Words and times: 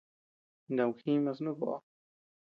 Naakuu 0.75 1.01
jiima 1.03 1.31
snu 1.37 1.51
koʼo. 1.59 1.77